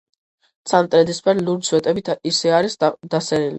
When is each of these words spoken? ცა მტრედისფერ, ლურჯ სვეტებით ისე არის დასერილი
ცა 0.71 0.79
მტრედისფერ, 0.87 1.43
ლურჯ 1.49 1.69
სვეტებით 1.73 2.11
ისე 2.33 2.57
არის 2.63 2.81
დასერილი 2.83 3.49